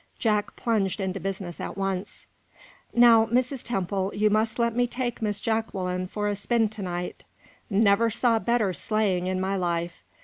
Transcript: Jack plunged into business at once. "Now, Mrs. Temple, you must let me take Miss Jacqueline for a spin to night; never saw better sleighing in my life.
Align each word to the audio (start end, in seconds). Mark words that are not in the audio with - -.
Jack 0.17 0.55
plunged 0.55 0.99
into 0.99 1.19
business 1.19 1.59
at 1.61 1.77
once. 1.77 2.25
"Now, 2.91 3.27
Mrs. 3.27 3.61
Temple, 3.61 4.11
you 4.15 4.31
must 4.31 4.57
let 4.57 4.75
me 4.75 4.87
take 4.87 5.21
Miss 5.21 5.39
Jacqueline 5.39 6.07
for 6.07 6.27
a 6.27 6.35
spin 6.35 6.69
to 6.69 6.81
night; 6.81 7.23
never 7.69 8.09
saw 8.09 8.39
better 8.39 8.73
sleighing 8.73 9.27
in 9.27 9.39
my 9.39 9.55
life. 9.55 10.03